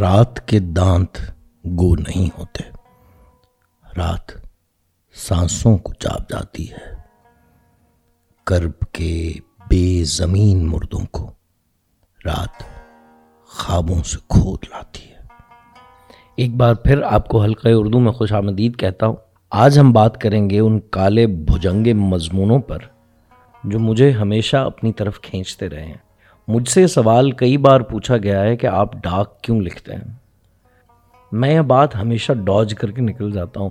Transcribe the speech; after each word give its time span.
رات 0.00 0.48
کے 0.48 0.58
دانت 0.58 1.18
گو 1.64 1.94
نہیں 1.94 2.38
ہوتے۔ 2.38 2.70
رات 3.96 4.32
سانسوں 5.14 5.78
کو 5.78 5.92
چاپ 5.94 6.30
جاتی 6.30 6.70
ہے۔ 6.70 6.94
کرب 8.44 8.92
کے 8.92 9.32
بے 9.70 10.04
زمین 10.04 10.66
مردوں 10.66 11.06
کو 11.10 11.32
رات 12.26 12.62
خوابوں 13.46 14.02
سے 14.02 14.18
کھود 14.28 14.58
لاتی 14.70 15.10
ہے۔ 15.10 15.14
ایک 16.36 16.56
بار 16.56 16.74
پھر 16.74 17.02
آپ 17.02 17.28
کو 17.28 17.42
حلقہ 17.42 17.68
اردو 17.72 18.00
میں 18.00 18.12
خوش 18.12 18.32
آمدید 18.32 18.76
کہتا 18.76 19.06
ہوں۔ 19.06 19.16
آج 19.50 19.78
ہم 19.78 19.92
بات 19.92 20.20
کریں 20.20 20.50
گے 20.50 20.58
ان 20.58 20.80
کالے 20.80 21.26
بھجنگے 21.26 21.92
مضمونوں 21.92 22.58
پر 22.58 22.78
جو 23.64 23.78
مجھے 23.78 24.10
ہمیشہ 24.10 24.56
اپنی 24.56 24.92
طرف 24.92 25.20
کھینچتے 25.20 25.68
رہے 25.68 25.86
ہیں۔ 25.86 26.03
مجھ 26.48 26.68
سے 26.68 26.86
سوال 26.86 27.30
کئی 27.30 27.56
بار 27.56 27.80
پوچھا 27.80 28.16
گیا 28.16 28.42
ہے 28.42 28.56
کہ 28.56 28.66
آپ 28.66 28.92
ڈاک 28.92 29.40
کیوں 29.40 29.60
لکھتے 29.60 29.94
ہیں؟ 29.94 30.12
میں 31.32 31.54
یہ 31.54 31.60
بات 31.60 31.96
ہمیشہ 31.96 32.32
ڈاج 32.32 32.74
کر 32.74 32.90
کے 32.90 33.02
نکل 33.02 33.30
جاتا 33.30 33.60
ہوں 33.60 33.70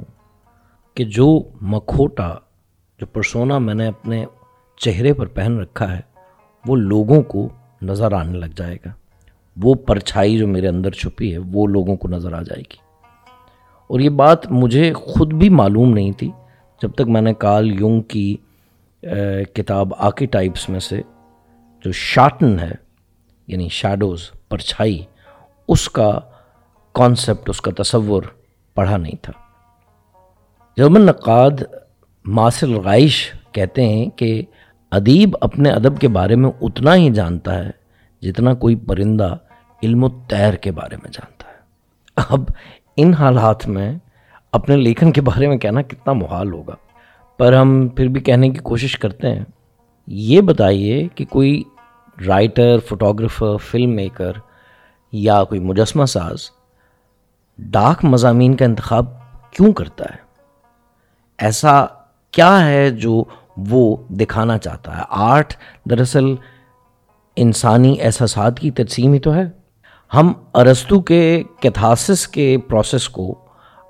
کہ 0.93 1.03
جو 1.03 1.39
مکھوٹا، 1.61 2.35
جو 2.99 3.05
پرسونا 3.05 3.57
میں 3.57 3.73
نے 3.73 3.87
اپنے 3.87 4.25
چہرے 4.77 5.13
پر 5.13 5.25
پہن 5.25 5.59
رکھا 5.59 5.95
ہے، 5.95 6.01
وہ 6.65 6.75
لوگوں 6.75 7.21
کو 7.21 7.49
نظر 7.81 8.11
آنے 8.11 8.37
لگ 8.37 8.55
جائے 8.55 8.77
گا۔ 8.85 8.91
وہ 9.61 9.73
پرچھائی 9.73 10.37
جو 10.37 10.47
میرے 10.47 10.67
اندر 10.67 10.91
چھپی 10.91 11.33
ہے، 11.33 11.37
وہ 11.37 11.67
لوگوں 11.67 11.95
کو 11.95 12.07
نظر 12.07 12.33
آ 12.33 12.41
جائے 12.41 12.61
گی۔ 12.61 12.77
اور 13.87 13.99
یہ 13.99 14.09
بات 14.09 14.51
مجھے 14.51 14.93
خود 14.93 15.33
بھی 15.33 15.49
معلوم 15.49 15.93
نہیں 15.93 16.11
تھی 16.11 16.31
جب 16.81 16.91
تک 16.91 17.01
میں 17.01 17.21
نے 17.21 17.33
کال 17.33 17.79
یونگ 17.79 18.01
کی 18.01 18.37
کتاب 19.53 19.93
آکی 19.97 20.25
ٹائپس 20.25 20.69
میں 20.69 20.79
سے 20.79 21.01
جو 21.83 21.91
شاٹن 21.91 22.59
ہے 22.59 22.71
یعنی 23.47 23.69
شیڈوز 23.69 24.31
پرچھائی، 24.49 25.03
اس 25.67 25.89
کا 25.89 26.19
کانسیپٹ 26.93 27.49
اس 27.49 27.61
کا 27.61 27.71
تصور 27.83 28.23
پڑھا 28.73 28.97
نہیں 28.97 29.15
تھا۔ 29.21 29.33
جرمن 30.77 31.01
نقاد 31.01 31.51
ماسل 32.25 32.73
غائش 32.73 33.31
کہتے 33.51 33.85
ہیں 33.85 34.05
کہ 34.09 34.41
ادیب 34.91 35.37
اپنے 35.41 35.69
ادب 35.69 35.99
کے 35.99 36.07
بارے 36.07 36.35
میں 36.35 36.49
اتنا 36.61 36.95
ہی 36.95 37.09
جانتا 37.09 37.65
ہے 37.65 37.71
جتنا 38.21 38.53
کوئی 38.53 38.75
پرندہ 38.75 39.35
علم 39.83 40.03
و 40.03 40.09
تیر 40.09 40.53
کے 40.53 40.71
بارے 40.71 40.95
میں 40.95 41.11
جانتا 41.11 41.49
ہے۔ 41.49 41.55
اب 42.29 42.39
ان 42.97 43.13
حالات 43.13 43.67
میں 43.67 43.93
اپنے 44.51 44.75
لیکن 44.75 45.11
کے 45.11 45.21
بارے 45.21 45.47
میں 45.47 45.57
کہنا 45.57 45.81
کتنا 45.81 46.13
محال 46.13 46.53
ہوگا۔ 46.53 46.75
پر 47.37 47.53
ہم 47.53 47.87
پھر 47.87 48.07
بھی 48.07 48.21
کہنے 48.21 48.49
کی 48.49 48.57
کوشش 48.57 48.99
کرتے 48.99 49.29
ہیں۔ 49.29 49.45
یہ 50.07 50.41
بتائیے 50.41 51.07
کہ 51.15 51.25
کوئی 51.25 51.63
رائٹر 52.27 52.79
فوٹوگرافر 52.89 53.57
فلم 53.57 53.95
میکر 53.95 54.31
یا 55.11 55.43
کوئی 55.43 55.61
مجسمہ 55.61 56.05
ساز 56.05 56.37
ڈاک 57.57 58.05
مضامین 58.05 58.55
کا 58.55 58.65
انتخاب 58.65 59.05
کیوں 59.51 59.73
کرتا 59.73 60.05
ہے؟ 60.11 60.17
ایسا 61.37 61.85
کیا 62.31 62.67
ہے 62.67 62.89
جو 62.89 63.23
وہ 63.57 63.97
دکھانا 64.09 64.57
چاہتا 64.57 64.97
ہے؟ 64.97 65.01
آرٹ 65.09 65.53
دراصل 65.89 66.25
انسانی 67.35 67.97
احساسات 68.01 68.59
کی 68.59 68.71
تجسیم 68.71 69.13
ہی 69.13 69.19
تو 69.19 69.33
ہے۔ 69.33 69.43
ہم 70.13 70.33
ارستو 70.53 71.01
کے 71.01 71.43
کیتھاسس 71.59 72.27
کے 72.27 72.57
پروسیس 72.57 73.09
کو 73.09 73.39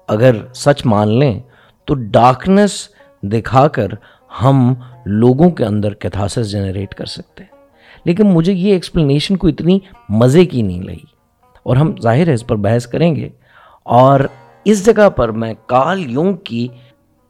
اگر 0.07 0.35
سچ 0.53 0.85
مان 0.85 1.19
لیں 1.19 1.39
تو 1.85 1.93
ڈارکنس 1.93 2.89
دکھا 3.23 3.67
کر 3.67 3.87
ہم 4.43 4.73
لوگوں 5.05 5.49
کے 5.49 5.65
اندر 5.65 5.93
کیتھاسس 5.93 6.51
جنریٹ 6.51 6.95
کر 6.95 7.05
سکتے 7.05 7.43
ہیں۔ 7.43 7.52
لیکن 8.05 8.27
مجھے 8.27 8.53
یہ 8.53 8.73
ایکسپلینیشن 8.73 9.37
کو 9.37 9.47
اتنی 9.47 9.79
مزے 10.09 10.45
کی 10.45 10.61
نہیں 10.61 10.81
لگی۔ 10.81 11.13
اور 11.63 11.77
ہم 11.77 11.93
ظاہر 12.01 12.27
ہے 12.27 12.33
اس 12.33 12.47
پر 12.47 12.55
بحث 12.55 12.87
کریں 12.87 13.15
گے۔ 13.15 13.29
اور 13.83 14.19
اس 14.65 14.85
جگہ 14.85 15.09
پر 15.09 15.29
میں 15.29 15.53
کال 15.65 16.11
یوں 16.11 16.33
کی 16.33 16.67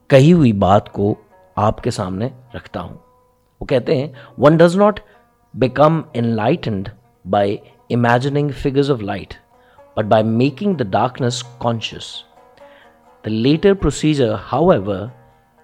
کہی 0.08 0.34
ہوئی 0.34 0.54
بات 0.54 0.92
کو 0.92 1.16
آپ 1.56 1.84
کے 1.84 1.92
سامنے 1.92 2.30
رکھتا 2.56 2.82
ہوں۔ 2.82 2.98
وہ 3.62 3.66
کہتے 3.66 3.96
ہیں 3.96 4.08
one 4.38 4.58
does 4.58 4.76
not 4.76 5.00
become 5.54 6.02
enlightened 6.28 6.90
by 7.30 7.58
imagining 7.90 8.50
figures 8.50 8.92
of 8.92 9.02
light 9.02 9.34
but 9.98 10.06
by 10.06 10.24
making 10.24 10.74
the 10.74 10.84
darkness 10.84 11.44
conscious 11.44 12.24
the 13.26 13.30
latter 13.30 13.74
procedure 13.74 14.34
however 14.70 15.08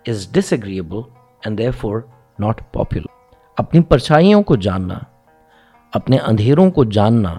is 0.07 0.27
disagreeable 0.53 0.97
and 1.45 1.57
therefore 1.71 1.99
not 2.39 2.61
popular 2.73 3.18
اپنی 3.59 3.81
پرچھائیوں 3.81 4.43
کو 4.43 4.55
جاننا، 4.55 4.95
اپنے 5.93 6.17
اندھیروں 6.17 6.71
کو 6.71 6.83
جاننا 6.83 7.33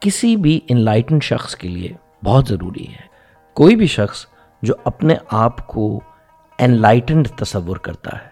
کسی 0.00 0.36
بھی 0.36 0.60
ان 0.68 0.80
لائٹن 0.80 1.20
شخص 1.20 1.56
کے 1.56 1.68
لیے 1.68 1.92
بہت 2.24 2.48
ضروری 2.48 2.88
ہے۔ 2.88 3.06
کوئی 3.54 3.76
بھی 3.76 3.86
شخص 3.86 4.26
جو 4.62 4.74
اپنے 4.84 5.14
آپ 5.30 5.66
کو 5.66 6.00
ان 6.58 6.80
لائٹنڈ 6.80 7.28
تصور 7.28 7.76
کرتا 7.76 8.16
ہے، 8.16 8.28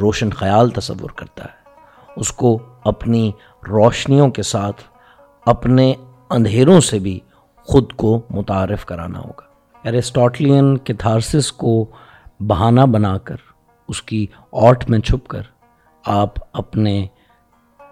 روشن 0.00 0.30
خیال 0.30 0.70
تصور 0.70 1.10
کرتا 1.10 1.44
ہے، 1.44 1.70
اس 2.16 2.32
کو 2.32 2.58
اپنی 2.84 3.32
روشنیوں 3.68 4.30
کے 4.30 4.42
ساتھ 4.42 4.82
اپنے 5.46 5.94
اندھیروں 6.30 6.80
سے 6.80 6.98
بھی 6.98 7.20
خود 7.56 7.92
کو 7.92 8.20
متعارف 8.30 8.84
کرانا 8.84 9.18
ہوگا۔ 9.18 9.44
ایرسٹوٹلین 9.82 10.76
کتھارسس 10.78 11.52
کو 11.52 11.86
بہانہ 12.40 12.80
بنا 12.80 13.18
کر 13.18 13.36
اس 13.88 14.02
کی 14.02 14.26
آٹ 14.52 14.90
میں 14.90 14.98
چھپ 14.98 15.28
کر 15.28 15.42
آپ 16.06 16.28
اپنے 16.52 17.06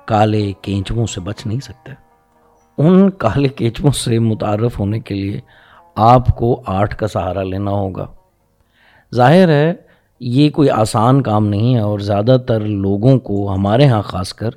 کالے 0.05 0.53
کینچووں 0.63 1.07
سے 1.07 1.21
بچ 1.21 1.47
نہیں 1.47 1.61
سکتے۔ 1.61 1.93
ان 2.79 3.11
کالے 3.11 3.49
کینچووں 3.49 3.93
سے 3.93 4.19
متعارف 4.19 4.79
ہونے 4.79 5.01
کے 5.01 5.15
لیے 5.15 5.41
آپ 5.95 6.27
کو 6.27 6.63
آرٹ 6.67 6.95
کا 6.95 7.09
سہارا 7.09 7.43
لینا 7.43 7.71
ہوگا۔ 7.71 8.07
ظاہر 9.15 9.49
ہے، 9.49 9.73
یہ 10.21 10.51
کوئی 10.51 10.71
آسان 10.71 11.23
کام 11.23 11.47
نہیں 11.47 11.75
ہے 11.75 11.81
اور 11.81 11.99
زیادہ 11.99 12.37
تر 12.49 12.61
لوگوں 12.61 13.19
کو 13.19 13.55
ہمارے 13.55 13.87
ہاں 13.87 14.03
خاص 14.03 14.33
کر 14.33 14.51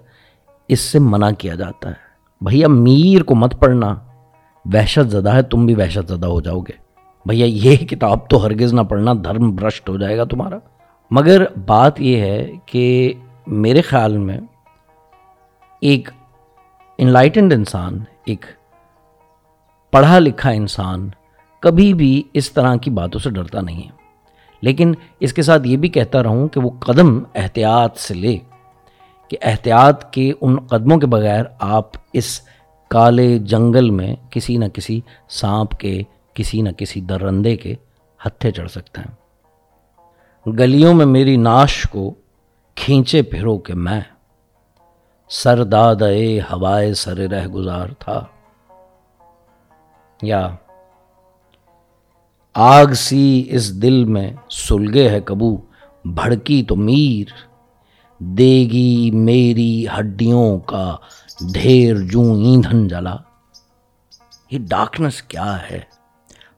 اس 0.68 0.79
سے 0.79 1.00
منع 1.00 1.29
کیا 1.31 1.56
جاتا 1.56 1.89
ہے۔ 1.89 2.07
بھیا 2.41 2.68
میر 2.68 3.24
کو 3.24 3.35
مت 3.35 3.59
پڑھنا۔ 3.59 3.95
وحشت 4.66 5.12
زدہ 5.12 5.34
ہے، 5.34 5.41
تم 5.41 5.66
بھی 5.66 5.75
وحشت 5.75 6.07
زدہ 6.07 6.28
ہو 6.28 6.41
جاؤ 6.41 6.59
گے۔ 6.59 6.74
بھیا 7.25 7.45
یہ 7.45 7.75
کتاب 7.75 8.29
تو 8.29 8.45
ہرگز 8.45 8.74
نہ 8.74 8.81
پڑھنا، 8.81 9.13
دھرم 9.13 9.56
برشٹ 9.56 9.89
ہو 9.89 9.97
جائے 9.97 10.18
گا 10.18 10.24
تمہارا۔ 10.24 10.57
مگر 11.12 11.44
بات 11.66 12.01
یہ 12.01 12.18
ہے 12.18 12.51
کہ 12.66 13.13
میرے 13.47 13.81
خیال 13.81 14.18
میں 14.18 14.38
ایک 15.81 16.09
انلائٹنڈ 16.97 17.53
انسان، 17.53 18.00
ایک 18.25 18.46
پڑھا 19.91 20.19
لکھا 20.19 20.50
انسان 20.50 21.09
کبھی 21.59 21.94
بھی 21.94 22.24
اس 22.34 22.52
طرح 22.52 22.75
کی 22.75 22.90
باتوں 22.90 23.19
سے 23.19 23.30
ڈرتا 23.30 23.62
نہیں 23.62 23.84
ہے۔ 23.84 23.91
لیکن 24.62 24.94
اس 25.19 25.34
کے 25.34 25.41
ساتھ 25.41 25.68
یہ 25.68 25.78
بھی 25.78 25.90
کہتا 25.90 26.24
رہوں 26.24 26.47
کہ 26.47 26.59
وہ 26.59 26.69
قدم 26.80 27.24
احتیاط 27.36 27.97
سے 27.97 28.13
لے 28.13 28.38
کہ 29.28 29.38
احتیاط 29.41 30.12
کے 30.12 30.34
ان 30.41 30.59
قدموں 30.59 30.97
کے 30.97 31.07
بغیر 31.07 31.44
آپ 31.59 31.88
اس 32.13 32.41
کالے 32.88 33.40
جنگل 33.40 33.90
میں 33.90 34.16
کسی 34.30 34.57
نہ 34.57 34.66
کسی 34.66 35.02
سانپ 35.30 35.72
کے، 35.72 36.02
کسی 36.34 36.62
نہ 36.62 36.69
کسی 36.69 37.02
درندے 37.02 37.57
کے 37.57 37.75
ہتھے 38.25 38.52
چڑھ 38.52 38.72
سکتے 38.72 39.02
ہیں۔ 39.02 39.16
گلیوں 40.52 40.94
میں 40.94 41.06
میری 41.06 41.38
ناش 41.38 41.84
کو 41.90 42.13
کھینچے 42.77 43.21
پھرو 43.21 43.57
کہ 43.57 43.73
میں 43.73 44.01
سر 45.29 45.63
داد 45.63 45.95
ہوائے 46.51 46.93
سر 46.93 47.17
رہ 47.17 47.47
گزار 47.47 47.88
تھا۔ 47.99 48.25
یا 50.21 50.55
آگ 52.53 52.85
سی 52.85 53.43
اس 53.49 53.81
دل 53.81 54.05
میں 54.05 54.31
سلگے 54.49 55.09
ہے 55.09 55.19
کبو، 55.25 55.57
بھڑکی 56.05 56.63
تو 56.63 56.75
میر۔ 56.75 57.25
دے 58.19 58.67
گی 58.71 59.11
میری 59.13 59.85
ہڈیوں 59.99 60.59
کا 60.59 60.97
ڈھیر 61.53 61.95
جو 61.95 62.21
ایندھن 62.21 62.88
جلا۔ 62.88 63.15
یہ 64.51 64.59
ڈارکنس 64.59 65.21
کیا 65.21 65.57
ہے؟ 65.71 65.80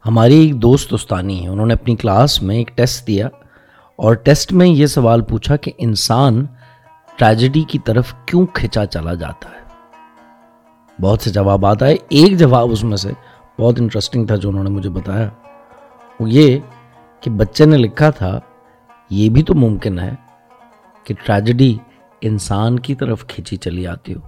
ہماری 0.05 0.35
ایک 0.35 0.61
دوست 0.61 0.93
استانی 0.93 1.43
ہے 1.43 1.47
انہوں 1.47 1.65
نے 1.65 1.73
اپنی 1.73 1.95
کلاس 1.95 2.41
میں 2.41 2.55
ایک 2.55 2.71
ٹیسٹ 2.75 3.07
دیا۔ 3.07 3.27
اور 4.03 4.13
ٹیسٹ 4.15 4.53
میں 4.53 4.67
یہ 4.67 4.85
سوال 4.85 5.21
پوچھا 5.21 5.55
کہ 5.55 5.71
انسان 5.77 6.45
ٹریجڈی 7.15 7.63
کی 7.63 7.79
طرف 7.79 8.15
کیوں 8.25 8.45
کھچا 8.53 8.85
چلا 8.85 9.13
جاتا 9.13 9.49
ہے؟ 9.49 9.75
بہت 11.01 11.21
سے 11.21 11.29
جوابات 11.29 11.83
آئے۔ 11.83 11.93
ایک 11.93 12.37
جواب 12.37 12.71
اس 12.71 12.83
میں 12.83 12.97
سے 12.97 13.11
بہت 13.59 13.81
انٹرسٹنگ 13.81 14.25
تھا 14.25 14.35
جو 14.35 14.49
انہوں 14.49 14.63
نے 14.63 14.69
مجھے 14.69 14.89
بتایا۔ 14.89 15.29
وہ 16.19 16.29
یہ 16.29 16.59
کہ 17.21 17.31
بچے 17.31 17.65
نے 17.65 17.77
لکھا 17.77 18.09
تھا، 18.09 18.39
یہ 19.09 19.29
بھی 19.29 19.43
تو 19.43 19.55
ممکن 19.55 19.99
ہے 19.99 20.11
کہ 21.03 21.13
ٹریجڈی 21.25 21.77
انسان 22.21 22.79
کی 22.79 22.95
طرف 22.95 23.27
کھینچی 23.27 23.57
چلی 23.57 23.87
آتی 23.87 24.13
ہو۔ 24.13 24.19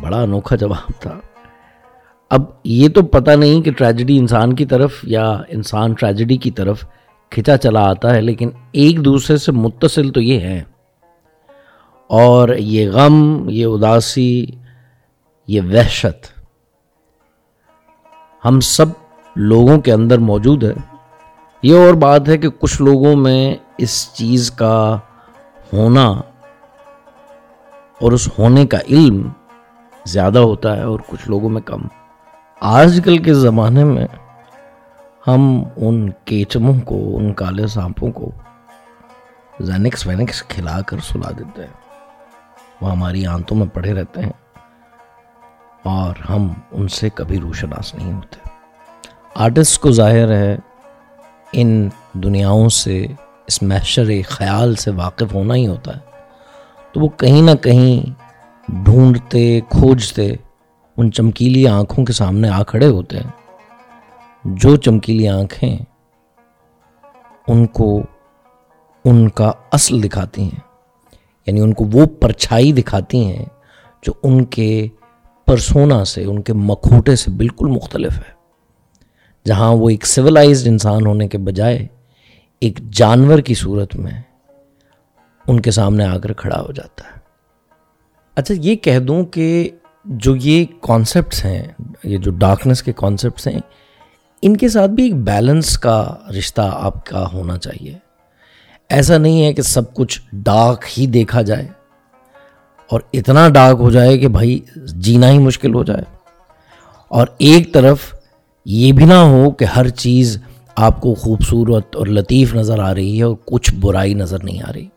بڑا 0.00 0.22
انوکھا 0.22 0.56
جواب 0.56 0.92
تھا۔ 1.00 1.18
اب 2.30 2.42
یہ 2.64 2.88
تو 2.88 3.02
پتہ 3.02 3.30
نہیں 3.30 3.62
کہ 3.62 3.72
ٹریجڈی 3.72 4.18
انسان 4.18 4.54
کی 4.54 4.66
طرف 4.66 5.00
یا 5.02 5.30
انسان 5.48 5.92
ٹریجڈی 5.92 6.36
کی 6.36 6.50
طرف 6.50 6.84
کھچا 7.30 7.56
چلا 7.56 7.88
آتا 7.90 8.14
ہے، 8.14 8.20
لیکن 8.20 8.50
ایک 8.72 9.04
دوسرے 9.04 9.36
سے 9.36 9.52
متصل 9.52 10.10
تو 10.10 10.20
یہ 10.20 10.40
ہے 10.40 10.62
اور 12.06 12.48
یہ 12.48 12.90
غم، 12.90 13.48
یہ 13.50 13.66
اداسی، 13.66 14.46
یہ 15.48 15.60
وحشت 15.60 16.26
ہم 18.44 18.60
سب 18.60 18.86
لوگوں 19.36 19.80
کے 19.80 19.92
اندر 19.92 20.18
موجود 20.18 20.64
ہے۔ 20.64 20.72
یہ 21.62 21.86
اور 21.86 21.94
بات 21.94 22.28
ہے 22.28 22.38
کہ 22.38 22.48
کچھ 22.48 22.82
لوگوں 22.82 23.16
میں 23.16 23.54
اس 23.78 24.14
چیز 24.14 24.50
کا 24.50 24.98
ہونا 25.72 26.06
اور 28.00 28.12
اس 28.12 28.28
ہونے 28.38 28.66
کا 28.66 28.78
علم 28.88 29.28
زیادہ 30.04 30.38
ہوتا 30.38 30.76
ہے 30.76 30.82
اور 30.82 31.00
کچھ 31.06 31.28
لوگوں 31.28 31.48
میں 31.48 31.62
کم۔ 31.62 31.82
آج 32.60 33.00
کل 33.04 33.18
کے 33.18 33.34
زمانے 33.34 33.84
میں 33.84 34.06
ہم 35.28 35.62
ان 35.76 36.10
کیچموں 36.24 36.74
کو، 36.84 37.16
ان 37.16 37.32
کالے 37.32 37.66
سانپوں 37.66 38.12
کو 38.12 38.30
زینکس، 39.60 40.06
وینکس 40.06 40.42
کھلا 40.42 40.80
کر 40.80 40.96
سلا 40.98 41.30
دیتے 41.30 41.62
ہیں۔ 41.62 41.72
وہ 42.80 42.90
ہماری 42.90 43.26
آنتوں 43.26 43.56
میں 43.56 43.66
پڑے 43.66 43.92
رہتے 43.92 44.20
ہیں 44.20 44.32
اور 45.82 46.14
ہم 46.30 46.52
ان 46.72 46.88
سے 46.88 47.08
کبھی 47.14 47.40
روشناس 47.40 47.94
نہیں 47.94 48.12
ہوتے۔ 48.12 48.48
آرٹسٹ 49.34 49.80
کو 49.80 49.92
ظاہر 49.92 50.32
ہے، 50.32 50.56
ان 51.52 51.88
دنیاؤں 52.12 52.68
سے، 52.68 53.06
اس 53.46 53.62
محشر 53.62 54.08
خیال 54.28 54.74
سے 54.74 54.90
واقف 54.90 55.34
ہونا 55.34 55.54
ہی 55.54 55.66
ہوتا 55.66 55.96
ہے۔ 55.96 56.00
تو 56.92 57.00
وہ 57.00 57.08
کہیں 57.08 57.42
نہ 57.42 57.54
کہیں 57.62 58.10
ڈھونڈتے، 58.84 59.60
کھوجتے، 59.68 60.32
ان 60.96 61.12
چمکیلی 61.12 61.68
آنکھوں 61.68 62.04
کے 62.04 62.12
سامنے 62.12 62.48
آ 62.48 62.62
کھڑے 62.62 62.86
ہوتے 62.86 63.16
ہیں۔ 63.16 63.47
جو 64.44 64.76
چمکیلی 64.76 65.28
آنکھیں 65.28 65.78
ان 67.48 67.66
کو 67.66 68.02
ان 69.04 69.28
کا 69.28 69.52
اصل 69.72 70.02
دکھاتی 70.02 70.42
ہیں 70.42 70.60
یعنی 71.46 71.60
ان 71.60 71.74
کو 71.74 71.84
وہ 71.92 72.06
پرچھائی 72.06 72.72
دکھاتی 72.72 73.24
ہیں 73.24 73.44
جو 74.02 74.12
ان 74.22 74.44
کے 74.44 74.86
پرسونا 75.46 76.04
سے، 76.04 76.24
ان 76.24 76.42
کے 76.42 76.52
مکھوٹے 76.52 77.16
سے 77.16 77.30
بالکل 77.30 77.66
مختلف 77.66 78.18
ہے۔ 78.18 78.32
جہاں 79.44 79.72
وہ 79.72 79.90
ایک 79.90 80.06
سویلائزڈ 80.06 80.68
انسان 80.68 81.06
ہونے 81.06 81.28
کے 81.28 81.38
بجائے 81.38 81.86
ایک 82.60 82.80
جانور 82.90 83.38
کی 83.38 83.54
صورت 83.54 83.96
میں 83.96 84.22
ان 85.46 85.60
کے 85.60 85.70
سامنے 85.70 86.04
آ 86.04 86.18
کر 86.18 86.32
کھڑا 86.32 86.60
ہو 86.60 86.72
جاتا 86.72 87.04
ہے۔ 87.04 87.18
اچھا 88.34 88.54
یہ 88.58 88.76
کہہ 88.76 88.98
دوں 88.98 89.24
کہ 89.24 89.68
جو 90.04 90.36
یہ 90.36 90.64
کانسیپٹس 90.80 91.44
ہیں، 91.44 91.62
یہ 92.04 92.18
جو 92.18 92.30
ڈارکنیس 92.30 92.82
کے 92.82 92.92
کانسیپٹس 92.96 93.46
ہیں 93.46 93.60
ان 94.42 94.56
کے 94.56 94.68
ساتھ 94.68 94.90
بھی 94.90 95.04
ایک 95.04 95.16
بیلنس 95.16 95.78
کا 95.78 96.14
رشتہ 96.38 96.60
آپ 96.74 97.06
کا 97.06 97.26
ہونا 97.32 97.58
چاہیے۔ 97.58 97.94
ایسا 98.88 99.18
نہیں 99.18 99.44
ہے 99.44 99.52
کہ 99.52 99.62
سب 99.62 99.94
کچھ 99.94 100.20
ڈارک 100.32 100.98
ہی 100.98 101.06
دیکھا 101.06 101.42
جائے 101.42 101.68
اور 102.90 103.00
اتنا 103.12 103.48
ڈارک 103.48 103.76
ہو 103.80 103.90
جائے 103.90 104.18
کہ 104.18 104.28
بھائی 104.28 104.60
جینا 104.76 105.30
ہی 105.30 105.38
مشکل 105.38 105.74
ہو 105.74 105.84
جائے۔ 105.84 106.02
اور 107.08 107.26
ایک 107.38 107.74
طرف 107.74 108.14
یہ 108.64 108.92
بھی 108.92 109.04
نہ 109.04 109.14
ہو 109.14 109.50
کہ 109.50 109.64
ہر 109.64 109.88
چیز 109.88 110.38
آپ 110.76 111.00
کو 111.00 111.14
خوبصورت 111.14 111.96
اور 111.96 112.06
لطیف 112.06 112.54
نظر 112.54 112.78
آ 112.78 112.94
رہی 112.94 113.18
ہے 113.18 113.22
اور 113.22 113.36
کچھ 113.44 113.74
برائی 113.74 114.14
نظر 114.14 114.44
نہیں 114.44 114.62
آ 114.68 114.72
رہی۔ 114.72 114.88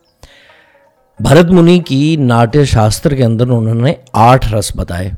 بھرت 1.20 1.46
منی 1.46 1.80
کی 1.80 2.16
ناٹیہ 2.16 2.64
شاستر 2.64 3.16
کے 3.16 3.26
اندر 3.26 3.48
انہوں 3.48 3.76
نے 3.76 3.94
آٹھ 4.14 4.54
رس 4.54 4.72
بتائے۔ 4.76 5.12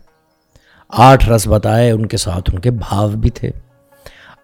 آٹھ 0.90 1.30
رس 1.30 1.48
بتائے، 1.48 1.92
ان 1.92 2.06
کے 2.06 2.18
ساتھ 2.18 2.50
ان 2.54 2.60
کے 2.60 2.72
بھاو 2.72 3.08
بھی 3.08 3.30
تھے۔ 3.30 3.52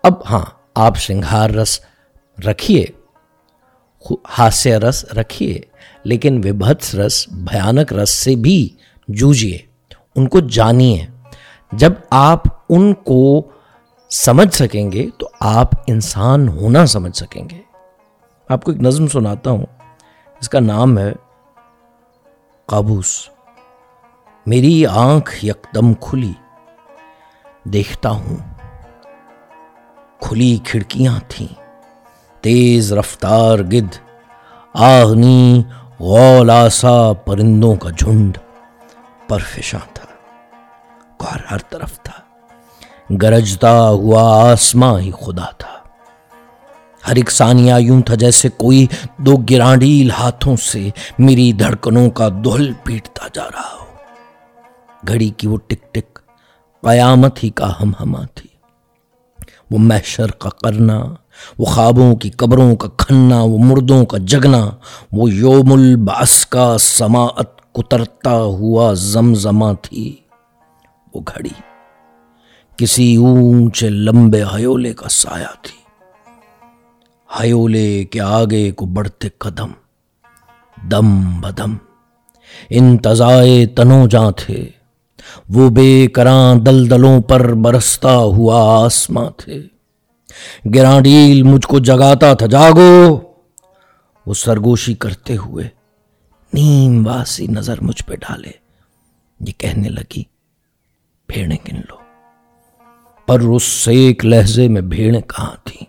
اب 0.03 0.13
ہاں 0.29 0.45
آپ 0.75 0.97
شنگھار 0.97 1.49
رس 1.49 1.79
رکھیے 2.47 2.85
ہاسیہ 4.39 4.75
رس 4.75 5.05
رکھیے، 5.05 5.59
لیکن 6.03 6.41
وبھتس 6.43 6.95
رس، 6.95 7.27
بھیانک 7.27 7.93
رس 7.93 8.09
سے 8.09 8.35
بھی 8.35 8.69
جوجیے، 9.07 9.57
ان 10.15 10.27
کو 10.27 10.39
جانیے۔ 10.39 11.05
جب 11.71 11.93
آپ 12.09 12.39
ان 12.69 12.93
کو 12.93 13.49
سمجھ 14.09 14.53
سکیں 14.53 14.91
گے 14.91 15.09
تو 15.17 15.29
آپ 15.39 15.67
انسان 15.87 16.47
ہونا 16.47 16.85
سمجھ 16.85 17.17
سکیں 17.17 17.49
گے۔ 17.49 17.61
آپ 18.49 18.63
کو 18.63 18.71
ایک 18.71 18.81
نظم 18.81 19.07
سناتا 19.07 19.51
ہوں، 19.51 19.65
اس 20.41 20.49
کا 20.49 20.59
نام 20.59 20.97
ہے 20.97 21.13
قابوس۔ 22.65 23.29
میری 24.45 24.85
آنکھ 24.85 25.45
یکدم 25.45 25.93
کھلی، 25.93 26.33
دیکھتا 27.63 28.09
ہوں۔ 28.09 28.48
کھلی 30.21 30.57
کھڑکیاں 30.63 31.19
تھیں۔ 31.27 31.54
تیز 32.42 32.94
رفتار 32.94 33.60
گد 33.60 33.95
آگنی 34.74 35.63
غول 36.00 36.50
آسا 36.50 37.13
پرندوں 37.13 37.75
کا 37.75 37.89
جھنڈ۔ 37.89 38.38
پرفشاں 39.27 39.88
تھا 39.94 40.06
ہر 41.51 41.57
طرف 41.57 42.00
تھا۔ 42.04 42.19
گرجتا 43.21 43.89
ہوا 43.89 44.51
آسماں 44.51 45.00
ہی 45.00 45.12
خدا 45.12 45.45
تھا۔ 45.57 45.74
ہر 47.07 47.16
ایک 47.16 47.31
ثانیہ 47.31 47.74
یوں 47.80 48.01
تھا 48.01 48.16
جیسے 48.16 48.50
کوئی 48.50 48.88
دو 49.18 49.31
گرانڈیل 49.50 50.12
ہاتھوں 50.12 50.56
سے 50.56 50.89
میری 51.19 51.51
دھڑکنوں 51.51 52.10
کا 52.10 52.30
دہل 52.30 52.74
پیٹتا 52.83 53.27
جا 53.33 53.44
رہا 53.44 53.75
ہو۔ 53.80 53.86
گھڑی 55.07 55.30
کی 55.30 55.48
وہ 55.48 55.57
ٹک 55.68 55.94
ٹک، 55.94 56.19
قیامت 56.81 57.44
ہی 57.44 57.50
کا 57.50 57.74
ہم 57.81 57.92
ہما 58.00 58.25
تھی۔ 58.36 58.48
وہ 59.71 59.80
محشر 59.80 60.31
کا 60.31 60.50
کرنا، 60.50 61.04
وہ 61.57 61.66
خوابوں 61.66 62.16
کی 62.16 62.30
قبروں 62.30 62.75
کا 62.75 62.88
کھننا، 62.98 63.42
وہ 63.42 63.57
مردوں 63.57 64.06
کا 64.06 64.18
جگنا، 64.18 64.69
وہ 65.12 65.31
یوم 65.31 65.74
الباس 65.74 66.45
کا 66.45 66.77
سماعت 66.77 67.74
کترتا 67.74 68.33
ہوا 68.33 68.94
زمزمہ 68.94 69.66
تھی۔ 69.81 70.16
وہ 71.13 71.21
گھڑی 71.36 71.50
کسی 72.77 73.16
اونچے 73.16 73.89
لمبے 73.89 74.44
ہیولے 74.44 74.94
کا 74.94 75.10
سایہ 75.10 75.56
تھی۔ 75.62 75.80
ہیولے 77.39 78.04
کے 78.04 78.21
آگے 78.21 78.71
کو 78.71 78.86
بڑھتے 78.86 79.30
قدم، 79.30 79.71
دم 80.89 81.42
بدم۔ 81.42 81.75
انتظائے 82.69 83.66
تنو 83.66 84.07
جاں 84.07 84.31
تھے۔ 84.31 84.78
وہ 85.49 85.69
بے 85.69 86.07
کراں 86.07 86.55
دلدلوں 86.55 87.21
پر 87.21 87.53
برستا 87.53 88.15
ہوا 88.15 88.85
آسماں 88.85 89.29
تھے۔ 89.37 89.63
گرانڈیل 90.75 91.43
مجھ 91.43 91.67
کو 91.67 91.79
جگاتا 91.79 92.33
تھا، 92.33 92.45
جاگو۔ 92.45 93.21
وہ 94.25 94.33
سرگوشی 94.33 94.93
کرتے 94.93 95.37
ہوئے 95.37 95.67
نیم 96.53 97.07
واسی 97.07 97.47
نظر 97.47 97.81
مجھ 97.81 98.03
پہ 98.05 98.15
ڈالے۔ 98.15 98.51
یہ 99.39 99.51
کہنے 99.57 99.89
لگی، 99.89 100.23
بھیڑیں 101.27 101.57
گن 101.67 101.81
لو۔ 101.89 101.95
پر 103.25 103.39
اس 103.39 103.63
سے 103.63 103.91
ایک 103.91 104.25
لہجے 104.25 104.68
میں 104.68 104.81
بھیڑیں 104.81 105.21
کہاں 105.21 105.56
تھیں؟ 105.63 105.85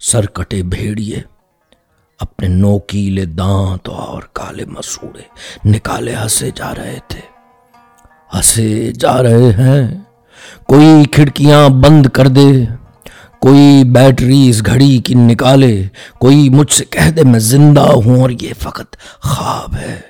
سر 0.00 0.26
کٹے 0.26 0.62
بھیڑیے، 0.62 1.16
اپنے 2.20 2.48
نوکیلے 2.48 3.24
دانت 3.24 3.88
اور 3.88 4.22
کالے 4.32 4.64
مسوڑے 4.64 5.22
نکالے 5.68 6.14
ہنسے 6.14 6.50
جا 6.54 6.74
رہے 6.74 6.98
تھے۔ 7.08 7.35
ہنسے 8.34 8.92
جا 8.92 9.22
رہے 9.22 9.52
ہیں۔ 9.52 10.00
کوئی 10.66 11.04
کھڑکیاں 11.04 11.68
بند 11.68 12.06
کر 12.06 12.26
دے۔ 12.28 12.64
کوئی 13.40 13.84
بیٹری 13.84 14.48
اس 14.48 14.66
گھڑی 14.66 14.98
کی 14.98 15.14
نکالے۔ 15.14 15.84
کوئی 16.18 16.48
مجھ 16.50 16.72
سے 16.72 16.84
کہہ 16.84 17.10
دے 17.10 17.22
میں 17.22 17.40
زندہ 17.40 17.80
ہوں 17.80 18.20
اور 18.20 18.30
یہ 18.30 18.52
فقط 18.58 18.96
خواب 19.20 19.76
ہے۔ 19.76 20.00